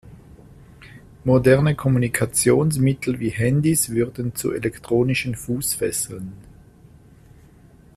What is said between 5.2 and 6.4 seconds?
Fußfesseln.